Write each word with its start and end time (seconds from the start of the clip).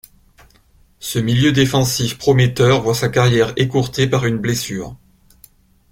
Ce 0.97 1.19
milieu 1.19 1.51
défensif 1.51 2.17
prometteur 2.17 2.81
voit 2.81 2.95
sa 2.95 3.07
carrière 3.07 3.53
écourtée 3.55 4.07
par 4.07 4.25
une 4.25 4.39
blessure. 4.39 4.95